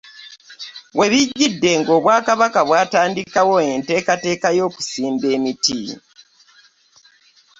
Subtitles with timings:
[0.97, 5.81] We bijjidde ng'Obwakabaka bwatandikawo enteekateeka y'okusimba emiti